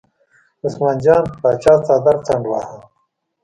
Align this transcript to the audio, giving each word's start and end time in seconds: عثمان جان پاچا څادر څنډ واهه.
عثمان 0.63 0.95
جان 1.03 1.23
پاچا 1.41 1.73
څادر 1.85 2.15
څنډ 2.25 2.43
واهه. 2.47 2.77